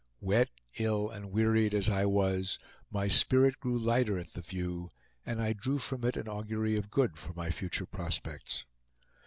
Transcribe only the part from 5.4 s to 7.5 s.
drew from it an augury of good for